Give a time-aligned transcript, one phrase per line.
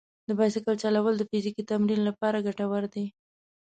[0.27, 3.05] د بایسکل چلول د فزیکي تمرین لپاره ګټور دي.